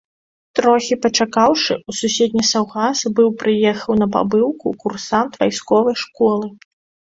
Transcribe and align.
Трохі 0.59 0.95
пачакаўшы, 1.03 1.77
у 1.93 1.95
суседні 1.99 2.43
саўгас 2.53 2.97
быў 3.21 3.29
прыехаў 3.43 3.91
на 4.03 4.07
пабыўку 4.19 4.67
курсант 4.83 5.31
вайсковай 5.47 5.95
школы. 6.09 6.47